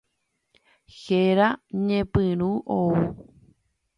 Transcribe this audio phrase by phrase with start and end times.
[1.03, 1.47] Héra
[1.85, 2.91] ñepyrũ ou.